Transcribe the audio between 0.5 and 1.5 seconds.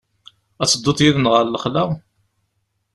Ad tedduḍ yid-neɣ ɣer